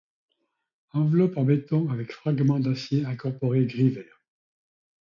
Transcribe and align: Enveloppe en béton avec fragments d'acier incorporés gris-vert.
Enveloppe 0.93 1.37
en 1.37 1.43
béton 1.43 1.89
avec 1.91 2.11
fragments 2.11 2.59
d'acier 2.59 3.05
incorporés 3.05 3.67
gris-vert. 3.67 4.19